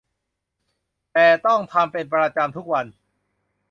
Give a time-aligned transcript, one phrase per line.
[1.13, 2.85] แต่ต้องทำเป็นประจำทุกวัน